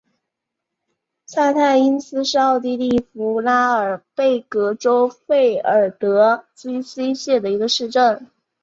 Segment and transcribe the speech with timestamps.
[1.27, 8.31] 萨泰因斯是奥地利福拉尔贝格州费尔德基希县的一个市镇。